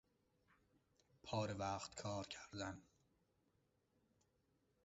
پاره 1.23 1.53
وقت 1.53 1.95
کارکردن 1.95 2.81